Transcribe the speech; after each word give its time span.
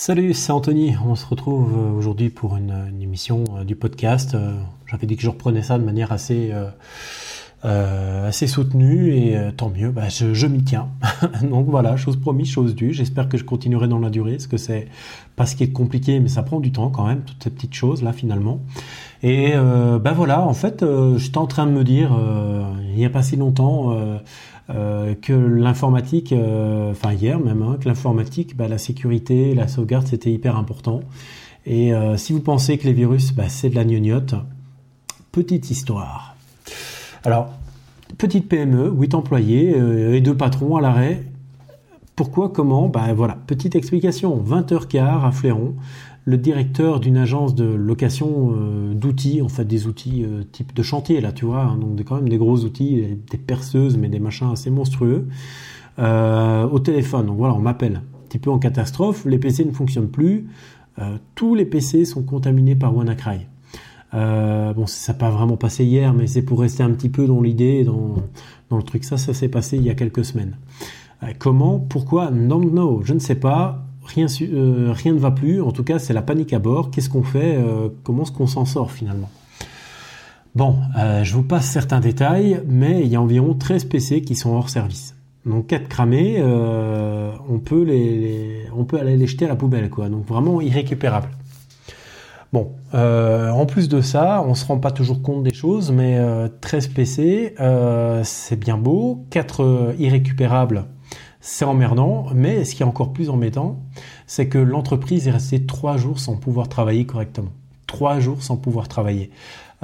Salut, 0.00 0.32
c'est 0.32 0.52
Anthony. 0.52 0.94
On 1.04 1.16
se 1.16 1.26
retrouve 1.26 1.72
euh, 1.76 1.90
aujourd'hui 1.90 2.30
pour 2.30 2.56
une, 2.56 2.88
émission 3.02 3.42
euh, 3.56 3.64
du 3.64 3.74
podcast. 3.74 4.36
Euh, 4.36 4.52
j'avais 4.86 5.08
dit 5.08 5.16
que 5.16 5.22
je 5.24 5.28
reprenais 5.28 5.60
ça 5.60 5.76
de 5.76 5.82
manière 5.82 6.12
assez 6.12 6.54
assez 7.64 8.46
soutenue 8.46 9.12
et 9.12 9.36
tant 9.56 9.70
mieux. 9.70 9.90
Bah, 9.90 10.08
je, 10.08 10.46
m'y 10.46 10.62
tiens. 10.62 10.90
Donc 11.42 11.66
voilà, 11.66 11.96
chose 11.96 12.16
promise, 12.16 12.48
chose 12.48 12.76
due. 12.76 12.92
J'espère 12.92 13.28
que 13.28 13.36
je 13.36 13.42
continuerai 13.42 13.88
dans 13.88 13.98
la 13.98 14.08
durée, 14.08 14.34
parce 14.34 14.46
que 14.46 14.56
c'est 14.56 14.86
pas 15.34 15.46
ce 15.46 15.56
qui 15.56 15.64
est 15.64 15.72
compliqué, 15.72 16.20
mais 16.20 16.28
ça 16.28 16.44
prend 16.44 16.60
du 16.60 16.70
temps 16.70 16.90
quand 16.90 17.04
même, 17.04 17.22
toutes 17.22 17.42
ces 17.42 17.50
petites 17.50 17.74
choses 17.74 18.04
là 18.04 18.12
finalement. 18.12 18.60
Et 19.22 19.52
ben 19.52 20.12
voilà, 20.12 20.42
en 20.42 20.54
fait, 20.54 20.84
j'étais 21.16 21.38
en 21.38 21.46
train 21.46 21.66
de 21.66 21.72
me 21.72 21.82
dire, 21.82 22.16
il 22.90 22.94
n'y 22.94 23.04
a 23.04 23.10
pas 23.10 23.22
si 23.22 23.36
longtemps 23.36 23.92
euh, 24.70 25.14
que 25.14 25.32
l'informatique, 25.32 26.30
euh, 26.32 26.90
enfin 26.90 27.14
hier 27.14 27.40
même, 27.40 27.62
hein, 27.62 27.78
que 27.80 27.88
l'informatique, 27.88 28.54
bah, 28.54 28.68
la 28.68 28.76
sécurité, 28.76 29.54
la 29.54 29.66
sauvegarde, 29.66 30.06
c'était 30.06 30.30
hyper 30.30 30.56
important. 30.56 31.00
Et 31.64 31.94
euh, 31.94 32.18
si 32.18 32.34
vous 32.34 32.40
pensez 32.40 32.76
que 32.76 32.84
les 32.84 32.92
virus, 32.92 33.32
bah, 33.32 33.48
c'est 33.48 33.70
de 33.70 33.74
la 33.74 33.84
gnognotte, 33.84 34.34
petite 35.32 35.70
histoire. 35.70 36.36
Alors, 37.24 37.48
petite 38.18 38.46
PME, 38.46 38.90
8 38.90 39.14
employés 39.14 39.74
et 40.14 40.20
deux 40.20 40.36
patrons 40.36 40.76
à 40.76 40.82
l'arrêt. 40.82 41.24
Pourquoi, 42.14 42.50
comment? 42.50 42.88
Bah 42.88 43.14
voilà, 43.14 43.38
petite 43.46 43.74
explication. 43.74 44.36
20h15 44.38 45.24
à 45.24 45.30
Fléron, 45.30 45.76
le 46.28 46.36
directeur 46.36 47.00
d'une 47.00 47.16
agence 47.16 47.54
de 47.54 47.64
location 47.64 48.52
euh, 48.52 48.92
d'outils, 48.92 49.40
en 49.40 49.48
fait 49.48 49.64
des 49.64 49.86
outils 49.86 50.24
euh, 50.24 50.42
type 50.52 50.74
de 50.74 50.82
chantier 50.82 51.22
là, 51.22 51.32
tu 51.32 51.46
vois, 51.46 51.62
hein, 51.62 51.78
donc 51.78 51.98
quand 52.04 52.16
même 52.16 52.28
des 52.28 52.36
gros 52.36 52.58
outils, 52.64 53.02
des 53.30 53.38
perceuses, 53.38 53.96
mais 53.96 54.08
des 54.08 54.18
machins 54.18 54.50
assez 54.52 54.68
monstrueux, 54.68 55.26
euh, 55.98 56.68
au 56.68 56.80
téléphone. 56.80 57.28
Donc 57.28 57.38
voilà, 57.38 57.54
on 57.54 57.60
m'appelle, 57.60 58.02
un 58.02 58.28
petit 58.28 58.38
peu 58.38 58.50
en 58.50 58.58
catastrophe, 58.58 59.24
les 59.24 59.38
PC 59.38 59.64
ne 59.64 59.72
fonctionnent 59.72 60.10
plus, 60.10 60.48
tous 61.36 61.54
les 61.54 61.64
PC 61.64 62.04
sont 62.04 62.24
contaminés 62.24 62.74
par 62.74 62.94
WannaCry. 62.94 63.46
bon, 64.12 64.86
ça 64.86 65.12
n'a 65.12 65.18
pas 65.18 65.30
vraiment 65.30 65.56
passé 65.56 65.84
hier, 65.84 66.12
mais 66.12 66.26
c'est 66.26 66.42
pour 66.42 66.60
rester 66.60 66.82
un 66.82 66.90
petit 66.90 67.08
peu 67.08 67.26
dans 67.26 67.40
l'idée, 67.40 67.84
dans, 67.84 68.16
dans 68.68 68.76
le 68.76 68.82
truc. 68.82 69.04
Ça, 69.04 69.16
ça 69.16 69.32
s'est 69.32 69.48
passé 69.48 69.76
il 69.76 69.84
y 69.84 69.90
a 69.90 69.94
quelques 69.94 70.24
semaines. 70.24 70.56
comment? 71.38 71.78
Pourquoi? 71.78 72.32
Non, 72.32 72.58
non, 72.58 73.00
je 73.04 73.14
ne 73.14 73.20
sais 73.20 73.36
pas 73.36 73.87
rien, 74.08 74.26
euh, 74.42 74.92
rien 74.92 75.12
ne 75.12 75.18
va 75.18 75.30
plus. 75.30 75.62
En 75.62 75.72
tout 75.72 75.84
cas, 75.84 75.98
c'est 75.98 76.12
la 76.12 76.22
panique 76.22 76.52
à 76.52 76.58
bord. 76.58 76.90
Qu'est-ce 76.90 77.10
qu'on 77.10 77.22
fait 77.22 77.56
euh, 77.56 77.88
Comment 78.02 78.22
est-ce 78.22 78.32
qu'on 78.32 78.46
s'en 78.46 78.64
sort 78.64 78.90
finalement? 78.90 79.30
Bon, 80.54 80.76
euh, 80.98 81.22
je 81.24 81.34
vous 81.34 81.42
passe 81.42 81.66
certains 81.66 82.00
détails, 82.00 82.62
mais 82.66 83.02
il 83.02 83.08
y 83.08 83.16
a 83.16 83.20
environ 83.20 83.54
13 83.54 83.84
PC 83.84 84.22
qui 84.22 84.34
sont 84.34 84.50
hors 84.50 84.70
service. 84.70 85.14
Donc 85.46 85.68
4 85.68 85.88
cramés, 85.88 86.42
on, 86.42 87.58
peut 87.58 87.82
les, 87.82 88.66
on 88.76 88.84
peut 88.84 88.98
aller 88.98 89.16
les 89.16 89.26
jeter 89.26 89.46
à 89.46 89.48
la 89.48 89.56
poubelle, 89.56 89.88
quoi. 89.88 90.08
Donc 90.08 90.26
vraiment 90.26 90.60
irrécupérable. 90.60 91.28
Bon, 92.52 92.72
en 92.92 93.66
plus 93.66 93.88
de 93.88 94.02
ça, 94.02 94.44
on 94.46 94.54
se 94.54 94.66
rend 94.66 94.78
pas 94.78 94.90
toujours 94.90 95.22
compte 95.22 95.44
des 95.44 95.54
choses, 95.54 95.90
mais 95.90 96.20
13 96.60 96.88
PC, 96.88 97.54
c'est 98.24 98.58
bien 98.58 98.76
beau. 98.76 99.24
4 99.30 99.94
irrécupérables, 99.98 100.84
c'est 101.40 101.64
emmerdant, 101.64 102.26
mais 102.34 102.64
ce 102.64 102.74
qui 102.74 102.82
est 102.82 102.86
encore 102.86 103.12
plus 103.12 103.30
embêtant, 103.30 103.80
c'est 104.26 104.48
que 104.48 104.58
l'entreprise 104.58 105.28
est 105.28 105.32
restée 105.32 105.64
trois 105.64 105.96
jours 105.96 106.18
sans 106.18 106.36
pouvoir 106.36 106.68
travailler 106.68 107.06
correctement. 107.06 107.52
Trois 107.86 108.20
jours 108.20 108.42
sans 108.42 108.56
pouvoir 108.56 108.88
travailler. 108.88 109.30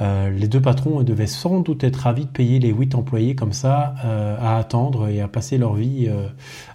Euh, 0.00 0.28
les 0.30 0.48
deux 0.48 0.60
patrons 0.60 1.02
devaient 1.04 1.28
sans 1.28 1.60
doute 1.60 1.84
être 1.84 1.96
ravis 1.96 2.24
de 2.24 2.30
payer 2.30 2.58
les 2.58 2.70
huit 2.70 2.96
employés 2.96 3.36
comme 3.36 3.52
ça 3.52 3.94
euh, 4.04 4.36
à 4.40 4.58
attendre 4.58 5.08
et 5.08 5.20
à 5.20 5.28
passer 5.28 5.56
leur 5.56 5.74
vie 5.74 6.06
euh, 6.08 6.26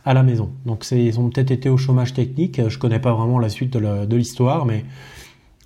à 0.06 0.14
la 0.14 0.24
maison. 0.24 0.52
Donc 0.66 0.90
ils 0.92 1.20
ont 1.20 1.30
peut-être 1.30 1.52
été 1.52 1.70
au 1.70 1.78
chômage 1.78 2.14
technique. 2.14 2.62
Je 2.70 2.78
connais 2.80 3.00
pas 3.00 3.14
vraiment 3.14 3.40
la 3.40 3.50
suite 3.50 3.76
de 3.76 4.16
l'histoire, 4.16 4.66
mais 4.66 4.86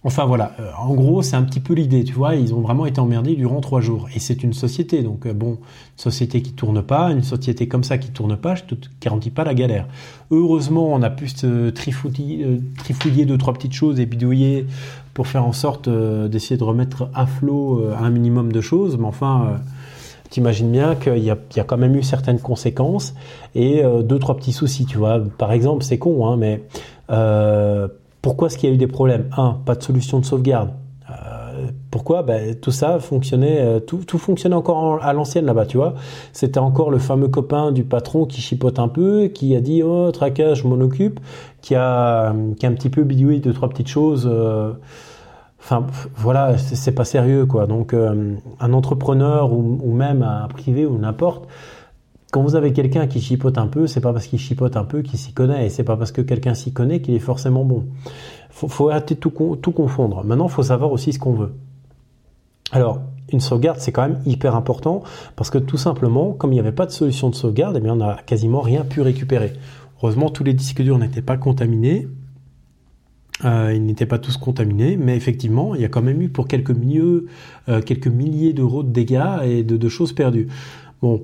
Enfin 0.05 0.25
voilà, 0.25 0.51
euh, 0.59 0.69
en 0.77 0.93
gros 0.93 1.21
c'est 1.21 1.37
un 1.37 1.43
petit 1.43 1.61
peu 1.61 1.73
l'idée, 1.73 2.03
tu 2.03 2.11
vois, 2.11 2.35
ils 2.35 2.53
ont 2.53 2.59
vraiment 2.59 2.85
été 2.85 2.99
emmerdés 2.99 3.35
durant 3.35 3.61
trois 3.61 3.79
jours. 3.79 4.09
Et 4.13 4.19
c'est 4.19 4.43
une 4.43 4.51
société, 4.51 5.01
donc 5.01 5.25
euh, 5.25 5.33
bon, 5.33 5.51
une 5.51 5.57
société 5.95 6.41
qui 6.41 6.51
tourne 6.51 6.81
pas, 6.81 7.09
une 7.09 7.23
société 7.23 7.69
comme 7.69 7.85
ça 7.85 7.97
qui 7.97 8.11
tourne 8.11 8.35
pas, 8.35 8.55
je 8.55 8.63
te 8.63 8.75
garantis 9.01 9.29
pas 9.29 9.45
la 9.45 9.53
galère. 9.53 9.87
Heureusement, 10.29 10.91
on 10.91 11.01
a 11.03 11.09
pu 11.09 11.29
se 11.29 11.69
trifouiller, 11.69 12.43
euh, 12.43 12.59
trifouiller 12.79 13.25
deux, 13.25 13.37
trois 13.37 13.53
petites 13.53 13.73
choses 13.73 14.01
et 14.01 14.05
bidouiller 14.05 14.67
pour 15.13 15.27
faire 15.27 15.45
en 15.45 15.53
sorte 15.53 15.87
d'essayer 15.87 16.57
de 16.57 16.63
remettre 16.63 17.09
à 17.13 17.25
flot 17.25 17.85
un 17.97 18.09
minimum 18.09 18.51
de 18.51 18.61
choses, 18.61 18.97
mais 18.97 19.05
enfin... 19.05 19.59
T'imagines 20.31 20.71
bien 20.71 20.95
qu'il 20.95 21.19
y, 21.19 21.29
a, 21.29 21.37
quand 21.63 21.77
même 21.77 21.95
eu 21.95 22.01
certaines 22.01 22.39
conséquences 22.39 23.13
et 23.53 23.83
deux 24.03 24.17
trois 24.17 24.35
petits 24.35 24.51
soucis, 24.51 24.87
tu 24.87 24.97
vois. 24.97 25.21
Par 25.37 25.51
exemple, 25.51 25.83
c'est 25.83 25.99
con, 25.99 26.25
hein, 26.25 26.37
mais 26.37 26.63
pourquoi 28.23 28.47
est-ce 28.47 28.57
qu'il 28.57 28.69
y 28.69 28.71
a 28.71 28.75
eu 28.75 28.77
des 28.79 28.87
problèmes? 28.87 29.29
Un, 29.35 29.51
pas 29.65 29.75
de 29.75 29.83
solution 29.83 30.17
de 30.17 30.25
sauvegarde. 30.25 30.69
Euh, 31.09 31.67
pourquoi? 31.91 32.23
Ben, 32.23 32.55
Tout 32.55 32.71
ça 32.71 32.99
fonctionnait, 32.99 33.59
euh, 33.59 33.79
tout, 33.81 34.17
fonctionnait 34.17 34.55
encore 34.55 35.03
à 35.03 35.11
l'ancienne 35.11 35.45
là-bas, 35.45 35.65
tu 35.65 35.75
vois. 35.75 35.95
C'était 36.31 36.59
encore 36.59 36.89
le 36.89 36.99
fameux 36.99 37.27
copain 37.27 37.73
du 37.73 37.83
patron 37.83 38.25
qui 38.25 38.39
chipote 38.39 38.79
un 38.79 38.87
peu, 38.87 39.27
qui 39.27 39.57
a 39.57 39.61
dit 39.61 39.83
oh 39.83 40.09
traquage, 40.11 40.63
je 40.63 40.67
m'en 40.69 40.79
occupe, 40.79 41.19
qui 41.61 41.75
a, 41.75 42.33
qui 42.57 42.65
a 42.65 42.69
un 42.69 42.73
petit 42.73 42.89
peu 42.89 43.03
bidouillé 43.03 43.41
deux 43.41 43.53
trois 43.53 43.67
petites 43.67 43.89
choses. 43.89 44.27
Euh, 44.31 44.71
enfin 45.59 45.85
voilà, 46.15 46.57
c'est 46.57 46.93
pas 46.93 47.05
sérieux 47.05 47.45
quoi. 47.45 47.67
Donc 47.67 47.93
un 47.93 48.73
entrepreneur 48.73 49.51
ou, 49.51 49.79
ou, 49.83 49.93
même 49.93 50.23
un 50.23 50.47
privé 50.47 50.85
ou 50.85 50.97
n'importe 50.97 51.45
quand 52.33 52.41
vous 52.41 52.55
avez 52.55 52.73
quelqu'un 52.73 53.05
qui 53.05 53.21
chipote 53.21 53.59
un 53.59 53.67
peu, 53.67 53.85
c'est 53.85 54.01
pas 54.01 54.11
parce 54.11 54.25
qu'il 54.25 54.39
chipote 54.39 54.75
un 54.75 54.85
peu 54.85 55.03
qu'il 55.03 55.19
s'y 55.19 55.33
connaît, 55.33 55.67
et 55.67 55.69
c'est 55.69 55.83
pas 55.83 55.97
parce 55.97 56.11
que 56.11 56.19
quelqu'un 56.19 56.55
s'y 56.55 56.73
connaît 56.73 56.99
qu'il 56.99 57.13
est 57.13 57.19
forcément 57.19 57.63
bon. 57.63 57.85
Faut, 58.49 58.67
faut 58.67 58.89
arrêter 58.89 59.13
de 59.13 59.19
tout, 59.19 59.55
tout 59.61 59.71
confondre. 59.71 60.23
Maintenant, 60.23 60.47
faut 60.47 60.63
savoir 60.63 60.91
aussi 60.91 61.13
ce 61.13 61.19
qu'on 61.19 61.33
veut. 61.33 61.53
Alors, 62.71 63.01
une 63.31 63.39
sauvegarde, 63.39 63.77
c'est 63.79 63.91
quand 63.91 64.01
même 64.01 64.19
hyper 64.25 64.55
important 64.55 65.03
parce 65.35 65.51
que 65.51 65.59
tout 65.59 65.77
simplement, 65.77 66.31
comme 66.31 66.51
il 66.51 66.55
n'y 66.55 66.59
avait 66.59 66.71
pas 66.71 66.87
de 66.87 66.91
solution 66.91 67.29
de 67.29 67.35
sauvegarde, 67.35 67.79
eh 67.79 67.87
on 67.87 67.97
n'a 67.97 68.17
quasiment 68.25 68.61
rien 68.61 68.83
pu 68.83 69.01
récupérer. 69.01 69.53
Heureusement, 70.01 70.31
tous 70.31 70.43
les 70.43 70.55
disques 70.55 70.81
durs 70.81 70.97
n'étaient 70.97 71.21
pas 71.21 71.37
contaminés. 71.37 72.07
Euh, 73.45 73.73
ils 73.75 73.85
n'étaient 73.85 74.07
pas 74.07 74.17
tous 74.17 74.37
contaminés, 74.37 74.97
mais 74.97 75.15
effectivement, 75.15 75.75
il 75.75 75.81
y 75.81 75.85
a 75.85 75.89
quand 75.89 76.01
même 76.01 76.19
eu 76.19 76.29
pour 76.29 76.47
quelques, 76.47 76.71
euh, 76.71 77.81
quelques 77.81 78.07
milliers 78.07 78.53
d'euros 78.53 78.81
de 78.81 78.89
dégâts 78.89 79.43
et 79.43 79.63
de, 79.63 79.77
de 79.77 79.89
choses 79.89 80.13
perdues. 80.13 80.47
Bon, 81.03 81.21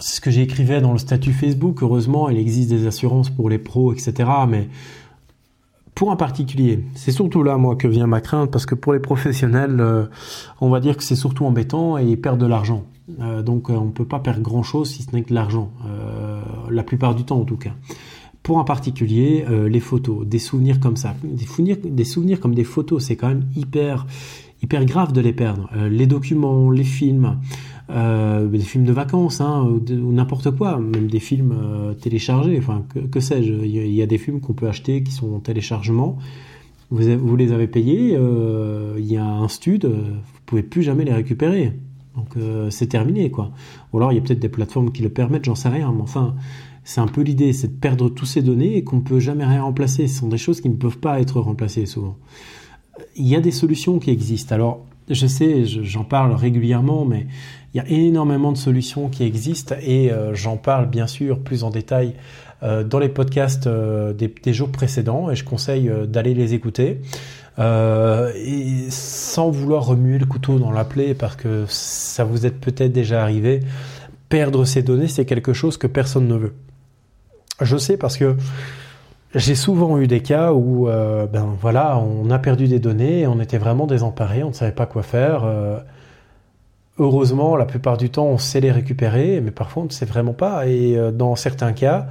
c'est 0.00 0.16
ce 0.16 0.20
que 0.20 0.30
j'écrivais 0.30 0.80
dans 0.80 0.92
le 0.92 0.98
statut 0.98 1.32
Facebook. 1.32 1.82
Heureusement, 1.82 2.28
il 2.30 2.38
existe 2.38 2.70
des 2.70 2.86
assurances 2.86 3.30
pour 3.30 3.50
les 3.50 3.58
pros, 3.58 3.92
etc. 3.92 4.28
Mais 4.48 4.68
pour 5.94 6.10
un 6.10 6.16
particulier, 6.16 6.82
c'est 6.94 7.12
surtout 7.12 7.42
là, 7.42 7.58
moi, 7.58 7.76
que 7.76 7.86
vient 7.86 8.06
ma 8.06 8.22
crainte, 8.22 8.50
parce 8.50 8.64
que 8.64 8.74
pour 8.74 8.94
les 8.94 9.00
professionnels, 9.00 9.76
euh, 9.80 10.06
on 10.60 10.70
va 10.70 10.80
dire 10.80 10.96
que 10.96 11.04
c'est 11.04 11.16
surtout 11.16 11.44
embêtant 11.44 11.98
et 11.98 12.04
ils 12.04 12.20
perdent 12.20 12.40
de 12.40 12.46
l'argent. 12.46 12.84
Euh, 13.20 13.42
donc, 13.42 13.68
euh, 13.68 13.74
on 13.74 13.86
ne 13.86 13.90
peut 13.90 14.06
pas 14.06 14.20
perdre 14.20 14.40
grand-chose 14.40 14.88
si 14.88 15.02
ce 15.02 15.14
n'est 15.14 15.22
que 15.22 15.28
de 15.28 15.34
l'argent, 15.34 15.70
la 16.70 16.82
plupart 16.82 17.14
du 17.14 17.24
temps 17.24 17.38
en 17.38 17.44
tout 17.44 17.58
cas. 17.58 17.72
Pour 18.42 18.58
un 18.58 18.64
particulier, 18.64 19.44
les 19.68 19.80
photos, 19.80 20.26
des 20.26 20.38
souvenirs 20.38 20.80
comme 20.80 20.96
ça, 20.96 21.14
des 21.22 21.44
souvenirs, 21.44 21.76
des 21.84 22.04
souvenirs 22.04 22.40
comme 22.40 22.54
des 22.54 22.64
photos, 22.64 23.04
c'est 23.04 23.16
quand 23.16 23.28
même 23.28 23.44
hyper, 23.54 24.06
hyper 24.62 24.86
grave 24.86 25.12
de 25.12 25.20
les 25.20 25.34
perdre. 25.34 25.68
les 25.90 26.06
documents, 26.06 26.70
les 26.70 26.84
films, 26.84 27.36
euh, 27.90 28.46
des 28.46 28.60
films 28.60 28.84
de 28.84 28.92
vacances, 28.92 29.40
hein, 29.40 29.66
ou, 29.66 30.12
n'importe 30.12 30.50
quoi, 30.52 30.78
même 30.78 31.08
des 31.08 31.18
films 31.18 31.52
euh, 31.52 31.94
téléchargés, 31.94 32.56
enfin 32.58 32.84
que, 33.10 33.20
sais-je, 33.20 33.52
il 33.52 33.92
y, 33.92 34.02
a 34.02 34.06
des 34.06 34.18
films 34.18 34.40
qu'on 34.40 34.52
peut 34.52 34.68
acheter 34.68 35.02
qui 35.02 35.10
sont 35.12 35.34
en 35.34 35.40
téléchargement, 35.40 36.16
vous, 36.90 37.36
les 37.36 37.52
avez 37.52 37.66
payés, 37.66 38.16
euh, 38.16 38.94
il 38.98 39.10
y 39.10 39.16
a 39.16 39.24
un 39.24 39.48
stud, 39.48 39.86
vous 39.86 40.40
pouvez 40.46 40.62
plus 40.62 40.82
jamais 40.82 41.04
les 41.04 41.12
récupérer, 41.12 41.72
donc 42.16 42.36
c'est 42.70 42.88
terminé 42.88 43.30
quoi. 43.30 43.52
Ou 43.92 43.98
alors 43.98 44.12
il 44.12 44.16
y 44.16 44.18
a 44.18 44.22
peut-être 44.22 44.40
des 44.40 44.48
plateformes 44.48 44.92
qui 44.92 45.02
le 45.02 45.08
permettent, 45.08 45.44
j'en 45.44 45.54
sais 45.54 45.68
rien, 45.68 45.92
mais 45.92 46.02
enfin 46.02 46.34
c'est 46.84 47.00
un 47.00 47.06
peu 47.06 47.22
l'idée, 47.22 47.52
c'est 47.52 47.68
de 47.68 47.78
perdre 47.78 48.08
toutes 48.08 48.28
ces 48.28 48.42
données 48.42 48.76
et 48.76 48.84
qu'on 48.84 48.96
ne 48.96 49.02
peut 49.02 49.20
jamais 49.20 49.44
rien 49.44 49.62
remplacer. 49.62 50.08
Ce 50.08 50.20
sont 50.20 50.28
des 50.28 50.38
choses 50.38 50.60
qui 50.60 50.68
ne 50.68 50.76
peuvent 50.76 50.98
pas 50.98 51.20
être 51.20 51.40
remplacées 51.40 51.86
souvent. 51.86 52.16
Il 53.16 53.28
y 53.28 53.36
a 53.36 53.40
des 53.40 53.50
solutions 53.50 53.98
qui 53.98 54.10
existent. 54.10 54.54
Alors 54.54 54.84
je 55.10 55.26
sais, 55.26 55.64
j'en 55.64 56.04
parle 56.04 56.32
régulièrement, 56.32 57.04
mais 57.04 57.26
il 57.74 57.78
y 57.78 57.80
a 57.80 57.88
énormément 57.88 58.52
de 58.52 58.56
solutions 58.56 59.08
qui 59.08 59.24
existent 59.24 59.74
et 59.80 60.10
euh, 60.10 60.34
j'en 60.34 60.56
parle 60.56 60.88
bien 60.88 61.06
sûr 61.06 61.38
plus 61.38 61.62
en 61.62 61.70
détail 61.70 62.14
euh, 62.62 62.84
dans 62.84 62.98
les 62.98 63.08
podcasts 63.08 63.66
euh, 63.66 64.12
des, 64.12 64.52
jours 64.52 64.70
précédents 64.70 65.30
et 65.30 65.36
je 65.36 65.44
conseille 65.44 65.90
d'aller 66.08 66.34
les 66.34 66.54
écouter. 66.54 67.00
et 67.58 68.90
sans 68.90 69.50
vouloir 69.50 69.84
remuer 69.84 70.18
le 70.18 70.26
couteau 70.26 70.58
dans 70.58 70.72
la 70.72 70.84
plaie 70.84 71.14
parce 71.14 71.36
que 71.36 71.64
ça 71.68 72.24
vous 72.24 72.46
est 72.46 72.50
peut-être 72.50 72.92
déjà 72.92 73.22
arrivé, 73.22 73.60
perdre 74.28 74.64
ces 74.64 74.82
données 74.82 75.08
c'est 75.08 75.26
quelque 75.26 75.52
chose 75.52 75.76
que 75.76 75.86
personne 75.86 76.26
ne 76.26 76.36
veut. 76.36 76.54
Je 77.60 77.76
sais 77.76 77.96
parce 77.96 78.16
que 78.16 78.36
j'ai 79.34 79.54
souvent 79.54 79.98
eu 79.98 80.06
des 80.06 80.20
cas 80.20 80.52
où, 80.52 80.86
ben 80.86 81.56
voilà, 81.60 81.98
on 81.98 82.30
a 82.30 82.38
perdu 82.38 82.66
des 82.66 82.80
données, 82.80 83.26
on 83.26 83.40
était 83.40 83.58
vraiment 83.58 83.86
désemparé, 83.86 84.42
on 84.42 84.48
ne 84.48 84.54
savait 84.54 84.72
pas 84.72 84.86
quoi 84.86 85.02
faire. 85.02 85.44
heureusement, 86.98 87.56
la 87.56 87.64
plupart 87.64 87.96
du 87.96 88.10
temps, 88.10 88.26
on 88.26 88.38
sait 88.38 88.60
les 88.60 88.72
récupérer, 88.72 89.40
mais 89.40 89.52
parfois 89.52 89.84
on 89.84 89.86
ne 89.86 89.92
sait 89.92 90.06
vraiment 90.06 90.32
pas. 90.32 90.66
Et 90.66 90.98
dans 91.12 91.36
certains 91.36 91.72
cas, 91.72 92.08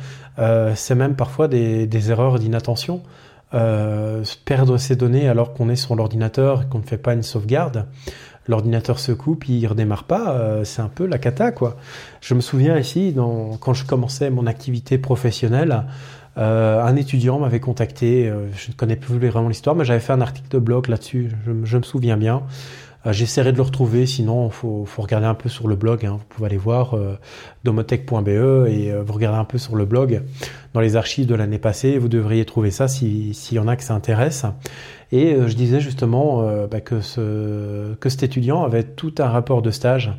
c'est 0.75 0.95
même 0.95 1.15
parfois 1.15 1.49
des, 1.49 2.11
erreurs 2.11 2.39
d'inattention. 2.39 3.01
perdre 3.51 4.77
ces 4.77 4.95
données 4.95 5.27
alors 5.27 5.53
qu'on 5.53 5.69
est 5.69 5.75
sur 5.75 5.95
l'ordinateur 5.95 6.61
et 6.61 6.65
qu'on 6.67 6.79
ne 6.79 6.83
fait 6.83 6.97
pas 6.97 7.13
une 7.13 7.23
sauvegarde, 7.23 7.85
l'ordinateur 8.49 8.99
se 8.99 9.11
coupe, 9.11 9.47
il 9.47 9.65
redémarre 9.67 10.03
pas, 10.03 10.31
euh, 10.31 10.63
c'est 10.63 10.81
un 10.81 10.89
peu 10.89 11.05
la 11.05 11.19
cata 11.19 11.51
quoi. 11.51 11.77
Je 12.19 12.33
me 12.33 12.41
souviens 12.41 12.77
ici, 12.77 13.15
quand 13.15 13.73
je 13.73 13.85
commençais 13.85 14.29
mon 14.29 14.47
activité 14.47 14.97
professionnelle, 14.97 15.83
euh, 16.37 16.81
un 16.81 16.95
étudiant 16.95 17.39
m'avait 17.39 17.59
contacté, 17.59 18.29
euh, 18.29 18.47
je 18.55 18.71
ne 18.71 18.75
connais 18.75 18.95
plus 18.95 19.17
vraiment 19.17 19.49
l'histoire, 19.49 19.75
mais 19.75 19.85
j'avais 19.85 19.99
fait 19.99 20.13
un 20.13 20.21
article 20.21 20.49
de 20.49 20.59
blog 20.59 20.87
là-dessus, 20.87 21.31
je, 21.63 21.77
me 21.77 21.83
souviens 21.83 22.17
bien. 22.17 22.43
Euh, 23.05 23.13
j'essaierai 23.13 23.51
de 23.51 23.57
le 23.57 23.63
retrouver, 23.63 24.05
sinon 24.05 24.47
il 24.47 24.51
faut, 24.51 24.85
regarder 24.97 25.25
un 25.25 25.33
peu 25.33 25.49
sur 25.49 25.67
le 25.67 25.75
blog. 25.75 26.05
Hein. 26.05 26.17
Vous 26.19 26.25
pouvez 26.29 26.47
aller 26.47 26.57
voir 26.57 26.95
domotech.be 27.63 28.27
et 28.67 28.93
vous 28.93 29.13
regardez 29.13 29.39
un 29.39 29.45
peu 29.45 29.57
sur 29.57 29.75
le 29.75 29.85
blog 29.85 30.21
dans 30.73 30.81
les 30.81 30.95
archives 30.95 31.25
de 31.25 31.35
l'année 31.35 31.59
passée. 31.59 31.97
Vous 31.97 32.09
devriez 32.09 32.45
trouver 32.45 32.71
ça 32.71 32.87
s'il 32.87 33.33
y 33.51 33.59
en 33.59 33.67
a 33.67 33.75
que 33.75 33.83
ça 33.83 33.95
intéresse. 33.95 34.45
Et 35.11 35.35
je 35.47 35.55
disais 35.55 35.79
justement 35.79 36.43
bah, 36.67 36.81
que 36.81 36.99
cet 37.01 38.23
étudiant 38.23 38.63
avait 38.63 38.83
tout 38.83 39.15
un 39.19 39.27
rapport 39.27 39.61
de 39.61 39.71
stage. 39.71 40.11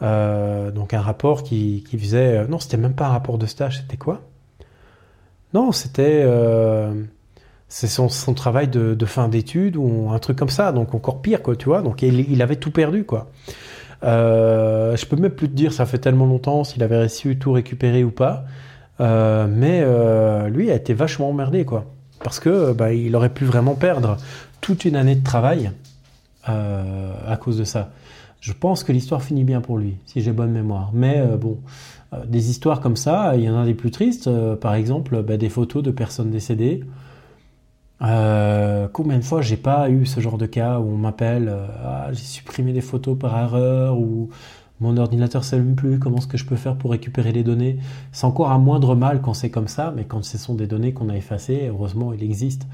donc 0.00 0.94
un 0.94 1.00
rapport 1.00 1.42
qui, 1.42 1.84
qui 1.88 1.98
faisait... 1.98 2.46
non, 2.46 2.58
c'était 2.58 2.78
même 2.78 2.94
pas 2.94 3.06
un 3.06 3.10
rapport 3.10 3.36
de 3.36 3.46
stage, 3.46 3.78
c'était 3.78 3.96
quoi? 3.96 4.22
Non, 5.54 5.72
c'était 5.72 6.24
c'est 7.72 7.86
son, 7.86 8.08
travail 8.34 8.68
de, 8.68 9.06
fin 9.06 9.28
d'études 9.28 9.76
ou 9.78 10.10
un 10.10 10.18
truc 10.18 10.36
comme 10.36 10.50
ça, 10.50 10.72
donc 10.72 10.94
encore 10.94 11.22
pire, 11.22 11.40
quoi, 11.40 11.56
tu 11.56 11.64
vois. 11.64 11.80
Donc 11.80 12.02
il, 12.02 12.42
avait 12.42 12.56
tout 12.56 12.70
perdu, 12.70 13.04
quoi. 13.04 13.30
Euh, 14.04 14.94
je 14.94 15.06
peux 15.06 15.16
même 15.16 15.30
plus 15.30 15.48
te 15.48 15.54
dire, 15.54 15.72
ça 15.72 15.86
fait 15.86 15.96
tellement 15.96 16.26
longtemps 16.26 16.64
s'il 16.64 16.82
avait 16.82 16.98
réussi 16.98 17.38
tout 17.38 17.50
récupérer 17.50 18.04
ou 18.04 18.10
pas. 18.10 18.44
Euh, 19.00 19.46
mais 19.48 19.80
euh, 19.82 20.48
lui 20.48 20.70
a 20.70 20.74
été 20.74 20.92
vachement 20.92 21.30
emmerdé, 21.30 21.64
quoi. 21.64 21.86
Parce 22.22 22.40
que 22.40 22.74
bah, 22.74 22.92
il 22.92 23.16
aurait 23.16 23.32
pu 23.32 23.46
vraiment 23.46 23.74
perdre 23.74 24.18
toute 24.60 24.84
une 24.84 24.94
année 24.94 25.14
de 25.14 25.24
travail 25.24 25.72
euh, 26.50 27.14
à 27.26 27.38
cause 27.38 27.56
de 27.56 27.64
ça. 27.64 27.90
Je 28.42 28.52
pense 28.52 28.84
que 28.84 28.92
l'histoire 28.92 29.22
finit 29.22 29.44
bien 29.44 29.62
pour 29.62 29.78
lui, 29.78 29.96
si 30.04 30.20
j'ai 30.20 30.32
bonne 30.32 30.52
mémoire. 30.52 30.90
Mais 30.92 31.16
euh, 31.16 31.38
bon, 31.38 31.56
euh, 32.12 32.26
des 32.26 32.50
histoires 32.50 32.80
comme 32.80 32.96
ça, 32.96 33.34
il 33.36 33.44
y 33.44 33.48
en 33.48 33.58
a 33.58 33.64
des 33.64 33.72
plus 33.72 33.90
tristes. 33.90 34.28
par 34.56 34.74
exemple, 34.74 35.22
bah, 35.22 35.38
des 35.38 35.48
photos 35.48 35.82
de 35.82 35.90
personnes 35.90 36.30
décédées. 36.30 36.82
Euh, 38.02 38.88
combien 38.92 39.18
de 39.18 39.24
fois 39.24 39.42
j'ai 39.42 39.56
pas 39.56 39.88
eu 39.88 40.06
ce 40.06 40.20
genre 40.20 40.38
de 40.38 40.46
cas 40.46 40.80
où 40.80 40.88
on 40.88 40.96
m'appelle, 40.96 41.48
euh, 41.48 41.66
ah, 41.84 42.08
j'ai 42.12 42.24
supprimé 42.24 42.72
des 42.72 42.80
photos 42.80 43.16
par 43.16 43.38
erreur 43.38 43.98
ou 43.98 44.30
mon 44.80 44.96
ordinateur 44.96 45.44
s'allume 45.44 45.76
plus, 45.76 46.00
comment 46.00 46.16
est-ce 46.16 46.26
que 46.26 46.36
je 46.36 46.44
peux 46.44 46.56
faire 46.56 46.76
pour 46.76 46.90
récupérer 46.90 47.30
les 47.30 47.44
données? 47.44 47.78
C'est 48.10 48.24
encore 48.24 48.50
un 48.50 48.58
moindre 48.58 48.96
mal 48.96 49.20
quand 49.20 49.34
c'est 49.34 49.50
comme 49.50 49.68
ça, 49.68 49.92
mais 49.94 50.04
quand 50.04 50.24
ce 50.24 50.36
sont 50.36 50.54
des 50.54 50.66
données 50.66 50.92
qu'on 50.92 51.08
a 51.08 51.16
effacées, 51.16 51.68
heureusement 51.68 52.12
il 52.12 52.24
existe 52.24 52.66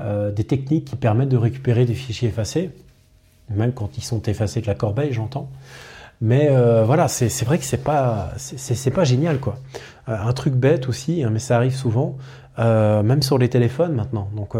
euh, 0.00 0.32
des 0.32 0.44
techniques 0.44 0.86
qui 0.86 0.96
permettent 0.96 1.28
de 1.28 1.36
récupérer 1.36 1.84
des 1.84 1.94
fichiers 1.94 2.28
effacés, 2.28 2.70
même 3.56 3.72
quand 3.72 3.98
ils 3.98 4.04
sont 4.04 4.22
effacés 4.22 4.60
de 4.60 4.66
la 4.66 4.74
corbeille, 4.74 5.12
j'entends. 5.12 5.48
Mais 6.22 6.48
euh, 6.52 6.84
voilà, 6.84 7.08
c'est 7.08 7.44
vrai 7.44 7.58
que 7.58 7.64
c'est 7.64 7.82
pas 7.82 8.30
pas 8.94 9.04
génial 9.04 9.40
quoi. 9.40 9.56
Euh, 10.08 10.16
un 10.16 10.32
truc 10.32 10.54
bête 10.54 10.88
aussi, 10.88 11.24
hein, 11.24 11.30
mais 11.32 11.40
ça 11.40 11.56
arrive 11.56 11.74
souvent. 11.74 12.16
Euh, 12.58 13.02
même 13.02 13.22
sur 13.22 13.38
les 13.38 13.48
téléphones 13.48 13.94
maintenant. 13.94 14.28
Donc 14.36 14.54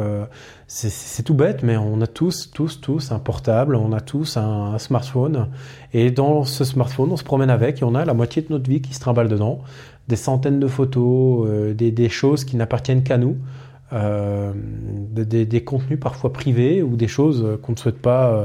c'est 0.66 1.22
tout 1.22 1.34
bête, 1.34 1.62
mais 1.62 1.76
on 1.76 2.00
a 2.00 2.06
tous, 2.08 2.50
tous, 2.52 2.80
tous 2.80 3.12
un 3.12 3.20
portable, 3.20 3.76
on 3.76 3.92
a 3.92 4.00
tous 4.00 4.36
un, 4.38 4.78
smartphone, 4.78 5.48
et 5.92 6.10
dans 6.10 6.44
ce 6.44 6.64
smartphone, 6.64 7.12
on 7.12 7.16
se 7.16 7.22
promène 7.22 7.50
avec, 7.50 7.82
et 7.82 7.84
on 7.84 7.94
a 7.94 8.04
la 8.04 8.14
moitié 8.14 8.42
de 8.42 8.48
notre 8.50 8.68
vie 8.68 8.80
qui 8.80 8.94
se 8.94 9.00
trimballe 9.00 9.28
dedans, 9.28 9.60
des 10.08 10.16
centaines 10.16 10.58
de 10.58 10.66
photos, 10.66 11.74
des, 11.76 12.08
choses 12.08 12.44
qui 12.44 12.56
n'appartiennent 12.56 13.04
qu'à 13.04 13.18
nous. 13.18 13.36
Euh, 13.92 14.52
des, 14.54 15.64
contenus 15.64 16.00
parfois 16.00 16.32
privés 16.32 16.82
ou 16.82 16.96
des 16.96 17.08
choses 17.08 17.58
qu'on 17.62 17.72
ne 17.72 17.76
souhaite 17.76 18.00
pas, 18.00 18.28
euh, 18.28 18.44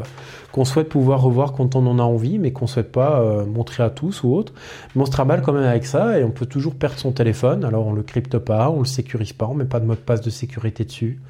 qu'on 0.52 0.66
souhaite 0.66 0.90
pouvoir 0.90 1.22
revoir 1.22 1.54
quand 1.54 1.76
on 1.76 1.88
en 1.88 2.00
a 2.00 2.04
envie, 2.04 2.38
mais 2.38 2.52
qu'on 2.52 2.66
ne 2.66 2.70
souhaite 2.70 2.92
pas 2.92 3.22
euh, 3.22 3.46
montrer 3.46 3.84
à 3.84 3.90
tous 3.90 4.24
ou 4.24 4.34
autres. 4.34 4.54
Mais 4.94 5.02
on 5.02 5.06
se 5.06 5.12
travaille 5.12 5.42
quand 5.42 5.54
même 5.54 5.64
avec 5.64 5.86
ça 5.86 6.20
et 6.20 6.24
on 6.26 6.32
peut 6.32 6.46
toujours 6.46 6.76
perdre 6.76 7.00
son 7.00 7.14
téléphone. 7.14 7.64
Alors 7.64 7.88
on 7.88 7.94
le 7.94 8.04
crypte 8.04 8.38
pas, 8.38 8.70
on 8.70 8.80
le 8.80 8.86
sécurise 8.86 9.32
pas, 9.32 9.48
on 9.48 9.54
met 9.54 9.66
pas 9.66 9.80
de 9.80 9.86
mot 9.86 9.94
de 9.94 10.00
passe 10.00 10.22
de 10.22 10.30
sécurité 10.30 10.84
dessus. 10.84 11.22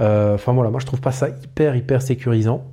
Enfin 0.00 0.52
voilà, 0.52 0.70
moi 0.70 0.78
je 0.78 0.86
trouve 0.86 1.00
pas 1.00 1.10
ça 1.10 1.28
hyper 1.28 1.74
hyper 1.74 2.00
sécurisant. 2.00 2.64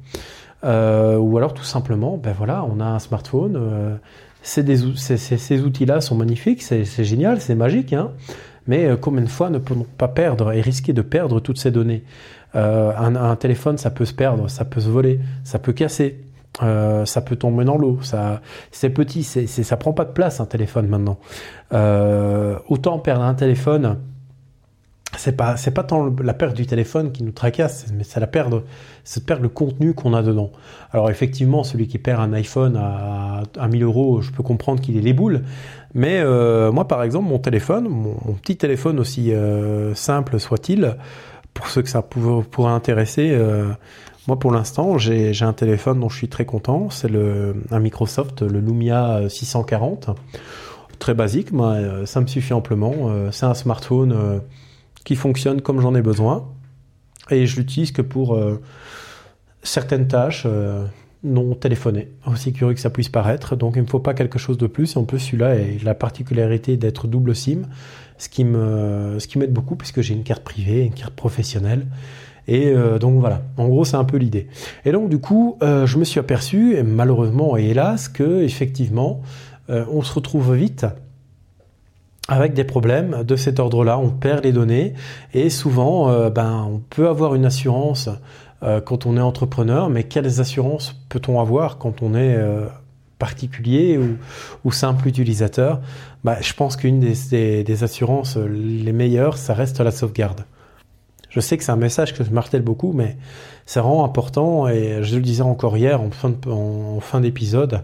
ou 0.64 1.38
alors 1.38 1.56
tout 1.56 1.64
simplement, 1.64 2.18
ben 2.18 2.36
voilà, 2.38 2.64
on 2.64 2.80
a 2.80 2.86
un 2.86 3.00
smartphone. 3.00 4.00
Ces 4.44 5.62
outils-là 5.62 6.02
sont 6.02 6.16
magnifiques, 6.16 6.62
c'est 6.62 7.04
génial, 7.04 7.42
c'est 7.42 7.56
magique, 7.56 7.94
hein 7.94 8.12
mais 8.68 8.86
euh, 8.86 8.98
combien 8.98 9.22
de 9.22 9.30
fois 9.30 9.50
ne 9.50 9.58
peut-on 9.58 9.84
pas 9.98 10.08
perdre 10.08 10.52
et 10.52 10.62
risquer 10.62 10.94
de 10.94 11.02
perdre 11.02 11.40
toutes 11.40 11.60
ces 11.60 11.72
données? 11.72 12.04
Euh, 12.56 12.94
un, 12.98 13.36
téléphone, 13.36 13.78
ça 13.78 13.90
peut 13.90 14.06
se 14.06 14.14
perdre, 14.14 14.50
ça 14.50 14.64
peut 14.66 14.80
se 14.80 14.90
voler, 14.90 15.20
ça 15.44 15.60
peut 15.60 15.74
casser, 15.74 16.22
euh, 16.64 17.04
ça 17.06 17.22
peut 17.22 17.36
tomber 17.36 17.66
dans 17.66 17.78
l'eau. 17.78 18.00
Ça, 18.02 18.42
c'est 18.72 18.90
petit, 18.90 19.24
c'est, 19.24 19.48
ça 19.48 19.78
prend 19.78 19.92
pas 19.92 20.06
de 20.06 20.12
place 20.12 20.40
un 20.40 20.46
téléphone 20.46 20.88
maintenant. 20.88 21.18
autant 22.70 23.00
perdre 23.00 23.24
un 23.24 23.34
téléphone 23.34 23.98
c'est 25.18 25.36
pas 25.36 25.58
c'est 25.58 25.72
pas 25.72 25.84
tant 25.84 26.14
la 26.24 26.34
perte 26.34 26.56
du 26.56 26.66
téléphone 26.66 27.12
qui 27.12 27.24
nous 27.24 27.32
tracasse, 27.32 27.86
mais 27.94 28.04
c'est 28.04 28.20
la 28.20 28.28
perdre 28.28 28.64
c'est 29.04 29.26
perdre 29.26 29.44
le 29.44 29.50
contenu 29.50 29.94
qu'on 29.94 30.14
a 30.14 30.24
dedans. 30.24 30.52
Alors 30.92 31.10
effectivement, 31.10 31.64
celui 31.64 31.88
qui 31.88 32.00
perd 32.00 32.22
un 32.22 32.34
iPhone 32.34 32.76
à, 32.76 33.44
à 33.58 33.68
1000 33.68 33.84
euros, 33.84 34.22
je 34.22 34.32
peux 34.32 34.44
comprendre 34.44 34.82
qu'il 34.82 34.98
ait 34.98 35.02
les 35.02 35.14
boules, 35.14 35.44
mais 35.96 36.20
euh, 36.20 36.72
moi 36.72 36.88
par 36.88 37.04
exemple, 37.04 37.30
mon 37.30 37.40
téléphone, 37.40 37.88
mon, 37.88 38.34
petit 38.34 38.58
téléphone 38.58 39.00
aussi 39.00 39.32
euh, 39.32 39.96
simple 39.96 40.40
soit-il, 40.40 40.98
pour 41.54 41.68
ceux 41.68 41.82
que 41.82 41.90
ça 41.90 42.02
pourrait 42.02 42.74
intéresser, 42.74 43.32
euh, 43.32 43.70
moi 44.28 44.38
pour 44.38 44.52
l'instant 44.52 44.98
j'ai 44.98 45.34
un 45.42 45.54
téléphone 45.54 46.02
dont 46.02 46.10
je 46.10 46.18
suis 46.18 46.28
très 46.28 46.46
content, 46.46 46.90
c'est 46.90 47.08
le 47.08 47.56
un 47.72 47.80
Microsoft, 47.80 48.42
le 48.42 48.60
Lumia 48.60 49.22
640, 49.30 50.10
très 51.00 51.14
basique, 51.14 51.54
moi 51.54 51.78
ça 52.06 52.20
me 52.20 52.28
suffit 52.28 52.54
amplement. 52.54 53.32
c'est 53.32 53.46
un 53.46 53.54
smartphone 53.54 54.42
qui 55.06 55.16
fonctionne 55.16 55.62
comme 55.62 55.80
j'en 55.80 55.96
ai 55.96 56.02
besoin. 56.02 56.50
Et 57.32 57.46
je 57.46 57.56
l'utilise 57.56 57.92
que 57.92 58.02
pour 58.02 58.36
euh, 58.36 58.62
certaines 59.64 60.08
tâches 60.08 60.44
euh, 60.46 60.86
non 61.24 61.56
téléphonées, 61.56 62.10
aussi 62.28 62.52
curieux 62.52 62.74
que 62.74 62.80
ça 62.80 62.90
puisse 62.90 63.10
paraître. 63.10 63.56
Donc 63.56 63.76
il 63.76 63.80
ne 63.80 63.84
me 63.84 63.90
faut 63.90 64.00
pas 64.00 64.14
quelque 64.14 64.38
chose 64.38 64.58
de 64.58 64.68
plus. 64.68 64.96
Et 64.96 64.98
en 64.98 65.06
plus, 65.06 65.20
celui-là 65.20 65.52
a 65.52 65.84
la 65.84 65.96
particularité 65.96 66.76
d'être 66.76 67.08
double 67.08 67.36
SIM, 67.36 67.64
ce 68.18 68.28
qui 68.30 68.44
m'aide 68.44 69.54
beaucoup 69.54 69.76
puisque 69.76 70.02
j'ai 70.02 70.14
une 70.14 70.24
carte 70.24 70.44
privée, 70.44 70.84
une 70.84 70.94
carte 70.94 71.14
professionnelle. 71.14 71.88
Et 72.48 72.68
euh, 72.68 73.00
donc 73.00 73.20
voilà, 73.20 73.42
en 73.58 73.68
gros 73.68 73.86
c'est 73.86 73.96
un 73.96 74.04
peu 74.04 74.18
l'idée. 74.18 74.48
Et 74.86 74.92
donc 74.92 75.10
du 75.10 75.18
coup, 75.18 75.58
je 75.62 75.98
me 75.98 76.04
suis 76.04 76.20
aperçu, 76.20 76.78
malheureusement 76.84 77.58
et 77.58 77.66
hélas, 77.66 78.08
que 78.08 78.44
effectivement, 78.44 79.22
on 79.68 80.04
se 80.04 80.14
retrouve 80.14 80.54
vite 80.54 80.86
avec 82.28 82.54
des 82.54 82.64
problèmes 82.64 83.24
de 83.24 83.36
cet 83.36 83.60
ordre-là, 83.60 83.98
on 84.00 84.10
perd 84.10 84.44
les 84.44 84.52
données 84.52 84.94
et 85.34 85.50
souvent, 85.50 86.10
euh, 86.10 86.30
ben, 86.30 86.68
on 86.70 86.80
peut 86.80 87.08
avoir 87.08 87.36
une 87.36 87.46
assurance 87.46 88.10
euh, 88.64 88.82
quand 88.82 89.06
on 89.06 89.18
est 89.18 89.22
entrepreneur, 89.22 89.90
mais 89.90 90.04
quelles 90.04 90.40
assurances 90.42 91.00
peut-on 91.10 91.40
avoir 91.40 91.78
quand 91.78 92.02
on 92.02 92.16
est 92.16 92.36
euh, 92.36 92.66
particulier 93.20 94.00
ou, 94.64 94.72
simple 94.72 95.08
utilisateur? 95.08 95.82
Ben, 96.24 96.38
Je 96.42 96.54
pense 96.54 96.78
qu'une 96.78 97.00
des, 97.00 97.84
assurances 97.84 98.38
les 98.38 98.94
meilleures, 98.94 99.38
ça 99.38 99.54
reste 99.54 99.80
la 99.80 99.92
sauvegarde. 99.92 100.46
Je 101.30 101.40
sais 101.42 101.58
que 101.58 101.64
c'est 101.64 101.72
un 101.72 101.76
message 101.76 102.14
que 102.14 102.24
je 102.24 102.32
martèle 102.32 102.62
beaucoup, 102.62 102.94
mais 102.94 103.18
c'est 103.66 103.82
vraiment 103.82 104.06
important 104.06 104.68
et 104.68 105.04
je 105.04 105.16
le 105.16 105.22
disais 105.22 105.42
encore 105.42 105.76
hier 105.78 106.02
en 106.02 106.10
fin 107.02 107.20
d'épisode 107.20 107.82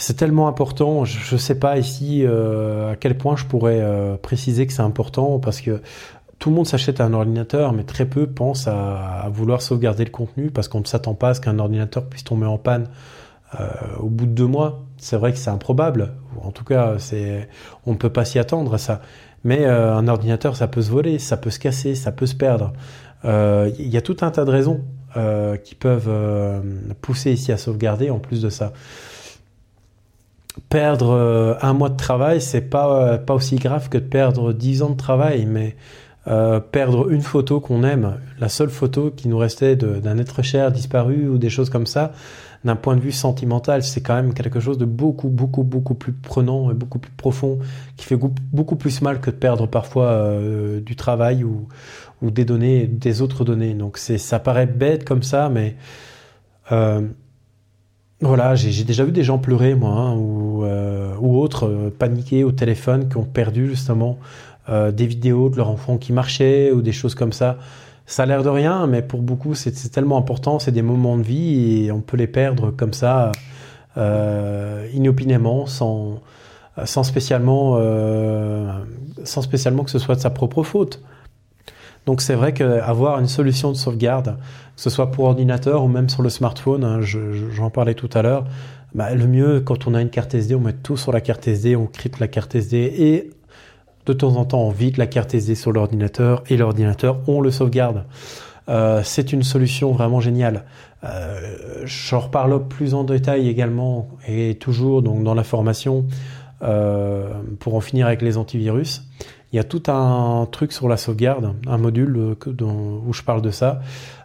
c'est 0.00 0.14
tellement 0.16 0.48
important. 0.48 1.04
Je 1.04 1.34
ne 1.34 1.38
sais 1.38 1.58
pas 1.58 1.78
ici 1.78 2.24
euh, 2.24 2.92
à 2.92 2.96
quel 2.96 3.18
point 3.18 3.36
je 3.36 3.44
pourrais 3.44 3.80
euh, 3.80 4.16
préciser 4.16 4.66
que 4.66 4.72
c'est 4.72 4.82
important 4.82 5.38
parce 5.38 5.60
que 5.60 5.82
tout 6.38 6.48
le 6.48 6.56
monde 6.56 6.66
s'achète 6.66 7.02
un 7.02 7.12
ordinateur, 7.12 7.74
mais 7.74 7.84
très 7.84 8.06
peu 8.06 8.26
pensent 8.26 8.66
à, 8.66 9.28
vouloir 9.30 9.60
sauvegarder 9.60 10.06
le 10.06 10.10
contenu 10.10 10.50
parce 10.50 10.68
qu'on 10.68 10.80
ne 10.80 10.86
s'attend 10.86 11.14
pas 11.14 11.30
à 11.30 11.34
ce 11.34 11.42
qu'un 11.42 11.58
ordinateur 11.58 12.06
puisse 12.06 12.24
tomber 12.24 12.46
en 12.46 12.56
panne 12.56 12.88
euh, 13.60 13.68
au 13.98 14.08
bout 14.08 14.24
de 14.24 14.30
deux 14.30 14.46
mois. 14.46 14.80
C'est 14.96 15.16
vrai 15.16 15.32
que 15.32 15.38
c'est 15.38 15.50
improbable. 15.50 16.14
En 16.42 16.50
tout 16.50 16.64
cas, 16.64 16.94
c'est, 16.98 17.50
on 17.84 17.92
ne 17.92 17.98
peut 17.98 18.08
pas 18.08 18.24
s'y 18.24 18.38
attendre 18.38 18.72
à 18.72 18.78
ça. 18.78 19.02
Mais 19.44 19.66
un 19.66 20.06
ordinateur, 20.08 20.54
ça 20.54 20.68
peut 20.68 20.82
se 20.82 20.90
voler, 20.90 21.18
ça 21.18 21.38
peut 21.38 21.48
se 21.48 21.58
casser, 21.58 21.94
ça 21.94 22.12
peut 22.12 22.26
se 22.26 22.34
perdre. 22.34 22.72
Il 23.24 23.88
y 23.88 23.96
a 23.96 24.02
tout 24.02 24.18
un 24.20 24.30
tas 24.30 24.44
de 24.44 24.50
raisons 24.50 24.82
qui 25.64 25.74
peuvent 25.74 26.10
pousser 27.00 27.32
ici 27.32 27.50
à 27.50 27.56
sauvegarder 27.56 28.10
en 28.10 28.18
plus 28.18 28.42
de 28.42 28.50
ça 28.50 28.74
perdre 30.70 31.10
euh, 31.10 31.54
un 31.60 31.74
mois 31.74 31.90
de 31.90 31.96
travail, 31.96 32.40
c'est 32.40 32.62
pas, 32.62 33.02
euh, 33.02 33.18
pas 33.18 33.34
aussi 33.34 33.56
grave 33.56 33.90
que 33.90 33.98
de 33.98 34.04
perdre 34.04 34.54
dix 34.54 34.82
ans 34.82 34.90
de 34.90 34.96
travail, 34.96 35.44
mais 35.44 35.76
euh, 36.28 36.60
perdre 36.60 37.10
une 37.10 37.22
photo 37.22 37.60
qu'on 37.60 37.82
aime, 37.82 38.18
la 38.38 38.48
seule 38.48 38.70
photo 38.70 39.10
qui 39.10 39.28
nous 39.28 39.36
restait 39.36 39.74
d'un 39.74 40.16
être 40.16 40.42
cher 40.42 40.70
disparu 40.70 41.28
ou 41.28 41.38
des 41.38 41.50
choses 41.50 41.70
comme 41.70 41.86
ça, 41.86 42.12
d'un 42.64 42.76
point 42.76 42.94
de 42.94 43.00
vue 43.00 43.10
sentimental, 43.10 43.82
c'est 43.82 44.00
quand 44.00 44.14
même 44.14 44.32
quelque 44.32 44.60
chose 44.60 44.78
de 44.78 44.84
beaucoup, 44.84 45.28
beaucoup, 45.28 45.64
beaucoup 45.64 45.94
plus 45.94 46.12
prenant 46.12 46.70
et 46.70 46.74
beaucoup 46.74 47.00
plus 47.00 47.12
profond, 47.12 47.58
qui 47.96 48.04
fait 48.04 48.18
beaucoup 48.52 48.76
plus 48.76 49.02
mal 49.02 49.20
que 49.20 49.30
de 49.30 49.36
perdre 49.36 49.66
parfois 49.66 50.36
du 50.84 50.94
travail 50.94 51.42
ou, 51.42 51.68
ou 52.20 52.30
des 52.30 52.44
données, 52.44 52.86
des 52.86 53.22
autres 53.22 53.44
données. 53.44 53.72
Donc 53.72 53.96
ça 53.96 54.38
paraît 54.38 54.66
bête 54.66 55.06
comme 55.06 55.22
ça, 55.22 55.48
mais 55.48 55.74
voilà, 58.22 58.54
j'ai 58.54 58.84
déjà 58.84 59.04
vu 59.04 59.12
des 59.12 59.24
gens 59.24 59.38
pleurer, 59.38 59.74
moi, 59.74 59.92
hein, 59.92 60.14
ou, 60.14 60.49
euh, 60.70 61.14
ou 61.20 61.38
autres, 61.38 61.66
euh, 61.66 61.90
paniquer 61.96 62.44
au 62.44 62.52
téléphone, 62.52 63.08
qui 63.08 63.16
ont 63.16 63.24
perdu 63.24 63.68
justement 63.68 64.18
euh, 64.68 64.92
des 64.92 65.06
vidéos 65.06 65.48
de 65.50 65.56
leur 65.56 65.68
enfant 65.68 65.98
qui 65.98 66.12
marchait, 66.12 66.70
ou 66.72 66.82
des 66.82 66.92
choses 66.92 67.14
comme 67.14 67.32
ça. 67.32 67.58
Ça 68.06 68.22
a 68.22 68.26
l'air 68.26 68.42
de 68.42 68.48
rien, 68.48 68.86
mais 68.86 69.02
pour 69.02 69.20
beaucoup, 69.20 69.54
c'est 69.54 69.72
tellement 69.90 70.16
important, 70.16 70.58
c'est 70.58 70.72
des 70.72 70.82
moments 70.82 71.16
de 71.16 71.22
vie, 71.22 71.84
et 71.84 71.92
on 71.92 72.00
peut 72.00 72.16
les 72.16 72.26
perdre 72.26 72.70
comme 72.70 72.92
ça, 72.92 73.32
euh, 73.96 74.88
inopinément, 74.94 75.66
sans, 75.66 76.20
sans, 76.84 77.04
spécialement, 77.04 77.78
sans 79.24 79.42
spécialement 79.42 79.84
que 79.84 79.90
ce 79.90 80.00
soit 80.00 80.16
de 80.16 80.20
sa 80.20 80.30
propre 80.30 80.62
faute. 80.62 81.00
Donc 82.06 82.22
c'est 82.22 82.34
vrai 82.34 82.52
qu'avoir 82.52 83.18
une 83.20 83.28
solution 83.28 83.70
de 83.70 83.76
sauvegarde, 83.76 84.36
que 84.76 84.82
ce 84.82 84.90
soit 84.90 85.10
pour 85.10 85.26
ordinateur 85.26 85.84
ou 85.84 85.88
même 85.88 86.08
sur 86.08 86.22
le 86.22 86.30
smartphone, 86.30 86.84
hein, 86.84 87.00
j'en 87.00 87.70
parlais 87.70 87.94
tout 87.94 88.10
à 88.14 88.22
l'heure, 88.22 88.44
bah, 88.94 89.14
le 89.14 89.26
mieux 89.26 89.60
quand 89.60 89.86
on 89.86 89.94
a 89.94 90.00
une 90.00 90.10
carte 90.10 90.34
SD, 90.34 90.54
on 90.54 90.60
met 90.60 90.72
tout 90.72 90.96
sur 90.96 91.12
la 91.12 91.20
carte 91.20 91.46
SD, 91.46 91.76
on 91.76 91.86
crypte 91.86 92.18
la 92.18 92.28
carte 92.28 92.54
SD 92.54 92.76
et 92.76 93.30
de 94.06 94.12
temps 94.12 94.36
en 94.36 94.44
temps 94.44 94.62
on 94.62 94.70
vide 94.70 94.96
la 94.96 95.06
carte 95.06 95.34
SD 95.34 95.54
sur 95.54 95.72
l'ordinateur 95.72 96.42
et 96.48 96.56
l'ordinateur 96.56 97.20
on 97.26 97.40
le 97.40 97.50
sauvegarde. 97.50 98.04
Euh, 98.68 99.02
c'est 99.04 99.32
une 99.32 99.42
solution 99.42 99.92
vraiment 99.92 100.20
géniale. 100.20 100.64
Euh, 101.04 101.84
J'en 101.84 102.20
reparle 102.20 102.68
plus 102.68 102.94
en 102.94 103.04
détail 103.04 103.48
également 103.48 104.08
et 104.28 104.56
toujours 104.56 105.02
donc 105.02 105.24
dans 105.24 105.34
la 105.34 105.44
formation 105.44 106.06
euh, 106.62 107.30
pour 107.58 107.74
en 107.74 107.80
finir 107.80 108.06
avec 108.06 108.22
les 108.22 108.36
antivirus. 108.36 109.02
Il 109.52 109.56
y 109.56 109.58
a 109.58 109.64
tout 109.64 109.82
un 109.88 110.46
truc 110.50 110.72
sur 110.72 110.88
la 110.88 110.96
sauvegarde, 110.96 111.54
un 111.66 111.78
module 111.78 112.16
euh, 112.16 112.64
où 113.06 113.12
je 113.12 113.22
parle 113.22 113.42
de 113.42 113.50
ça. 113.50 113.80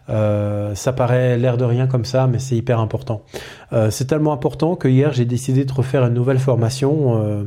Euh, 0.08 0.74
ça 0.74 0.92
paraît 0.92 1.36
l'air 1.38 1.56
de 1.56 1.64
rien 1.64 1.86
comme 1.86 2.04
ça, 2.04 2.26
mais 2.26 2.38
c'est 2.38 2.56
hyper 2.56 2.80
important. 2.80 3.22
Euh, 3.72 3.90
c'est 3.90 4.06
tellement 4.06 4.32
important 4.32 4.76
que 4.76 4.88
hier 4.88 5.12
j'ai 5.12 5.24
décidé 5.24 5.64
de 5.64 5.72
refaire 5.72 6.04
une 6.04 6.14
nouvelle 6.14 6.38
formation 6.38 7.22
euh, 7.22 7.44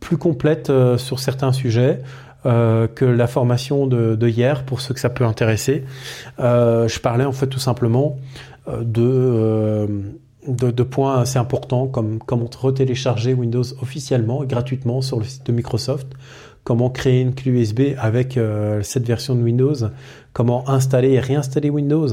plus 0.00 0.18
complète 0.18 0.72
sur 0.96 1.20
certains 1.20 1.52
sujets. 1.52 2.00
que 2.44 3.04
la 3.04 3.28
formation 3.28 3.86
de, 3.86 4.28
hier 4.28 4.64
pour 4.64 4.80
ceux 4.80 4.94
que 4.94 5.00
ça 5.00 5.10
peut 5.10 5.24
intéresser. 5.24 5.84
je 6.38 6.98
parlais 6.98 7.24
en 7.24 7.30
fait 7.30 7.46
tout 7.46 7.60
simplement 7.60 8.16
de, 8.66 9.86
de, 10.48 10.70
de, 10.72 10.82
points 10.82 11.20
assez 11.20 11.38
importants 11.38 11.86
comme 11.86 12.18
comment 12.18 12.50
retélécharger 12.58 13.32
Windows 13.32 13.62
officiellement 13.80 14.42
et 14.42 14.48
gratuitement 14.48 15.02
sur 15.02 15.20
le 15.20 15.24
site 15.24 15.46
de 15.46 15.52
Microsoft, 15.52 16.08
comment 16.64 16.90
créer 16.90 17.20
une 17.20 17.34
clé 17.34 17.52
USB 17.52 17.80
avec 17.98 18.36
euh, 18.36 18.82
cette 18.82 19.06
version 19.06 19.34
de 19.34 19.42
Windows, 19.42 19.74
comment 20.32 20.68
installer 20.68 21.12
et 21.12 21.20
réinstaller 21.20 21.70
Windows, 21.70 22.08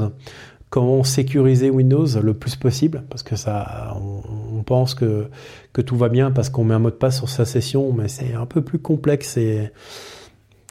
comment 0.70 1.02
sécuriser 1.04 1.70
Windows 1.70 2.06
le 2.22 2.34
plus 2.34 2.56
possible, 2.56 3.04
parce 3.10 3.22
que 3.22 3.36
ça, 3.36 3.96
on, 4.00 4.62
pense 4.62 4.94
que, 4.94 5.26
que 5.72 5.80
tout 5.80 5.96
va 5.96 6.08
bien 6.08 6.30
parce 6.30 6.48
qu'on 6.48 6.64
met 6.64 6.74
un 6.74 6.78
mot 6.78 6.90
de 6.90 6.94
passe 6.94 7.16
sur 7.16 7.28
sa 7.28 7.44
session, 7.44 7.92
mais 7.92 8.08
c'est 8.08 8.34
un 8.34 8.46
peu 8.46 8.62
plus 8.62 8.78
complexe 8.78 9.36
et 9.36 9.72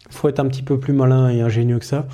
faut 0.10 0.30
être 0.30 0.40
un 0.40 0.48
petit 0.48 0.64
peu 0.64 0.80
plus 0.80 0.94
malin 0.94 1.30
et 1.30 1.42
ingénieux 1.42 1.80
que 1.80 1.86
ça. 1.86 2.08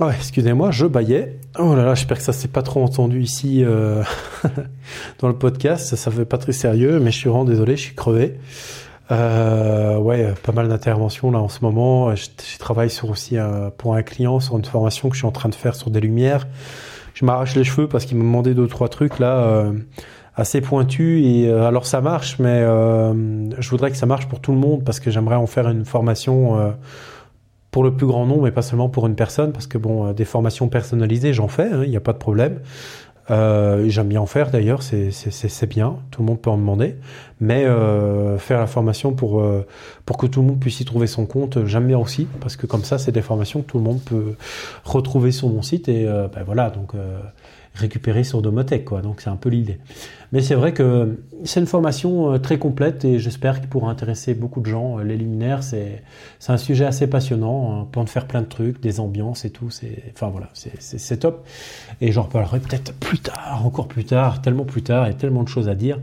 Oh, 0.00 0.08
excusez-moi, 0.10 0.70
je 0.70 0.86
baillais. 0.86 1.38
Oh 1.58 1.74
là 1.74 1.84
là, 1.84 1.94
j'espère 1.94 2.16
que 2.16 2.22
ça 2.22 2.32
s'est 2.32 2.48
pas 2.48 2.62
trop 2.62 2.82
entendu 2.82 3.20
ici 3.20 3.62
euh, 3.62 4.02
dans 5.20 5.28
le 5.28 5.36
podcast. 5.36 5.94
Ça 5.96 6.10
fait 6.10 6.24
pas 6.24 6.38
très 6.38 6.52
sérieux, 6.52 6.98
mais 6.98 7.10
je 7.10 7.18
suis 7.18 7.28
vraiment 7.28 7.44
désolé, 7.44 7.76
je 7.76 7.82
suis 7.82 7.94
crevé. 7.94 8.38
Euh, 9.10 9.98
ouais, 9.98 10.32
pas 10.42 10.52
mal 10.52 10.68
d'interventions 10.68 11.30
là 11.30 11.40
en 11.40 11.48
ce 11.48 11.60
moment. 11.60 12.14
Je, 12.14 12.26
travaille 12.58 12.88
sur 12.88 13.10
aussi 13.10 13.36
euh, 13.36 13.68
pour 13.76 13.94
un 13.94 14.02
client 14.02 14.40
sur 14.40 14.56
une 14.56 14.64
formation 14.64 15.10
que 15.10 15.14
je 15.14 15.20
suis 15.20 15.28
en 15.28 15.32
train 15.32 15.50
de 15.50 15.54
faire 15.54 15.74
sur 15.74 15.90
des 15.90 16.00
lumières. 16.00 16.46
Je 17.14 17.24
m'arrache 17.24 17.54
les 17.54 17.64
cheveux 17.64 17.88
parce 17.88 18.04
qu'il 18.04 18.16
m'a 18.16 18.24
demandé 18.24 18.54
deux 18.54 18.66
trois 18.66 18.88
trucs 18.88 19.18
là 19.18 19.44
euh, 19.44 19.72
assez 20.34 20.60
pointus 20.60 21.24
et 21.24 21.48
euh, 21.48 21.66
alors 21.66 21.86
ça 21.86 22.00
marche, 22.00 22.38
mais 22.38 22.62
euh, 22.62 23.50
je 23.58 23.70
voudrais 23.70 23.90
que 23.90 23.96
ça 23.96 24.06
marche 24.06 24.26
pour 24.28 24.40
tout 24.40 24.52
le 24.52 24.58
monde 24.58 24.82
parce 24.84 24.98
que 24.98 25.10
j'aimerais 25.10 25.36
en 25.36 25.46
faire 25.46 25.68
une 25.68 25.84
formation 25.84 26.74
pour 27.72 27.82
le 27.82 27.96
plus 27.96 28.06
grand 28.06 28.26
nombre 28.26 28.46
et 28.46 28.52
pas 28.52 28.62
seulement 28.62 28.88
pour 28.88 29.08
une 29.08 29.16
personne, 29.16 29.50
parce 29.50 29.66
que 29.66 29.78
bon, 29.78 30.06
euh, 30.06 30.12
des 30.12 30.26
formations 30.26 30.68
personnalisées, 30.68 31.32
j'en 31.32 31.48
fais, 31.48 31.68
il 31.68 31.74
hein, 31.74 31.86
n'y 31.86 31.96
a 31.96 32.00
pas 32.00 32.12
de 32.12 32.18
problème. 32.18 32.60
Euh, 33.30 33.88
J'aime 33.88 34.08
bien 34.08 34.20
en 34.20 34.26
faire 34.26 34.50
d'ailleurs, 34.50 34.82
c'est 34.82 35.66
bien, 35.68 35.96
tout 36.10 36.22
le 36.22 36.26
monde 36.26 36.40
peut 36.40 36.50
en 36.50 36.58
demander. 36.58 36.96
Mais 37.40 37.64
euh, 37.64 38.36
faire 38.38 38.58
la 38.58 38.66
formation 38.66 39.12
pour, 39.14 39.40
euh, 39.40 39.66
pour 40.06 40.16
que 40.16 40.26
tout 40.26 40.42
le 40.42 40.48
monde 40.48 40.60
puisse 40.60 40.80
y 40.80 40.84
trouver 40.84 41.06
son 41.06 41.26
compte, 41.26 41.64
j'aime 41.66 41.86
bien 41.86 41.98
aussi, 41.98 42.26
parce 42.40 42.56
que 42.56 42.66
comme 42.66 42.84
ça, 42.84 42.98
c'est 42.98 43.12
des 43.12 43.22
formations 43.22 43.62
que 43.62 43.66
tout 43.66 43.78
le 43.78 43.84
monde 43.84 44.00
peut 44.04 44.36
retrouver 44.84 45.32
sur 45.32 45.48
mon 45.48 45.62
site. 45.62 45.88
Et 45.88 46.06
euh, 46.06 46.28
ben 46.28 46.42
voilà, 46.44 46.70
donc 46.70 46.94
euh, 46.94 47.20
récupérer 47.74 48.22
sur 48.24 48.42
Domotech, 48.42 48.84
quoi. 48.84 49.00
Donc 49.00 49.20
c'est 49.20 49.30
un 49.30 49.36
peu 49.36 49.48
l'idée. 49.48 49.78
Mais 50.32 50.40
c'est 50.40 50.54
vrai 50.54 50.72
que 50.72 51.18
c'est 51.44 51.60
une 51.60 51.66
formation 51.66 52.32
euh, 52.32 52.38
très 52.38 52.58
complète 52.58 53.04
et 53.04 53.18
j'espère 53.18 53.60
qu'il 53.60 53.68
pourra 53.68 53.90
intéresser 53.90 54.34
beaucoup 54.34 54.60
de 54.60 54.66
gens. 54.66 54.98
Euh, 54.98 55.04
les 55.04 55.16
luminaires, 55.16 55.62
c'est 55.62 56.02
un 56.48 56.56
sujet 56.56 56.84
assez 56.84 57.06
passionnant. 57.06 57.80
On 57.80 57.84
peut 57.84 58.00
en 58.00 58.06
faire 58.06 58.26
plein 58.26 58.42
de 58.42 58.46
trucs, 58.46 58.80
des 58.80 59.00
ambiances 59.00 59.44
et 59.44 59.50
tout. 59.50 59.68
Enfin 60.14 60.28
voilà, 60.28 60.48
c'est 60.52 61.16
top. 61.18 61.46
Et 62.00 62.12
j'en 62.12 62.22
reparlerai 62.22 62.60
peut-être 62.60 62.94
plus 62.94 63.18
tard, 63.18 63.62
encore 63.64 63.88
plus 63.88 64.04
tard, 64.04 64.42
tellement 64.42 64.64
plus 64.64 64.82
tard, 64.82 65.06
et 65.06 65.14
tellement 65.14 65.42
de 65.42 65.48
choses 65.48 65.68
à 65.68 65.74
dire. 65.74 65.98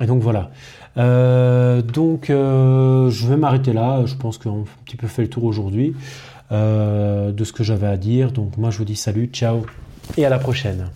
Et 0.00 0.06
donc 0.06 0.22
voilà. 0.22 0.50
Euh, 0.96 1.82
donc 1.82 2.26
je 2.28 3.26
vais 3.26 3.36
m'arrêter 3.36 3.72
là. 3.72 4.04
Je 4.06 4.14
pense 4.14 4.38
qu'on 4.38 4.50
a 4.50 4.60
un 4.60 4.64
petit 4.84 4.96
peu 4.96 5.06
fait 5.06 5.22
le 5.22 5.28
tour 5.28 5.44
aujourd'hui 5.44 5.94
de 6.50 7.44
ce 7.44 7.52
que 7.52 7.62
j'avais 7.62 7.88
à 7.88 7.96
dire. 7.96 8.32
Donc 8.32 8.56
moi 8.56 8.70
je 8.70 8.78
vous 8.78 8.84
dis 8.84 8.96
salut, 8.96 9.26
ciao 9.26 9.64
et 10.16 10.24
à 10.24 10.28
la 10.28 10.38
prochaine. 10.38 10.90